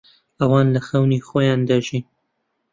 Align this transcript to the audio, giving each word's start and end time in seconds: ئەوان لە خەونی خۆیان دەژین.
ئەوان 0.39 0.67
لە 0.75 0.81
خەونی 0.87 1.25
خۆیان 1.27 1.61
دەژین. 1.69 2.03